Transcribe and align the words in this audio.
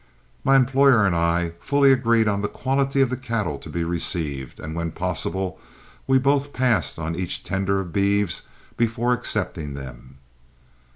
My 0.43 0.55
employer 0.55 1.05
and 1.05 1.15
I 1.15 1.51
fully 1.59 1.93
agreed 1.93 2.27
on 2.27 2.41
the 2.41 2.47
quality 2.47 3.01
of 3.01 3.21
cattle 3.21 3.59
to 3.59 3.69
be 3.69 3.83
received, 3.83 4.59
and 4.59 4.73
when 4.73 4.91
possible 4.93 5.59
we 6.07 6.17
both 6.17 6.53
passed 6.53 6.97
on 6.97 7.15
each 7.15 7.43
tender 7.43 7.79
of 7.79 7.93
beeves 7.93 8.41
before 8.77 9.13
accepting 9.13 9.75
them. 9.75 10.17